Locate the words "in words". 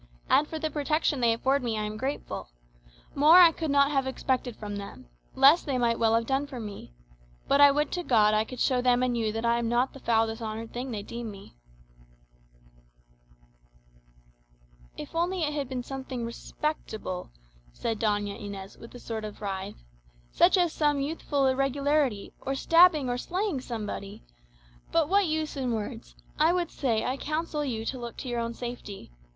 25.55-26.15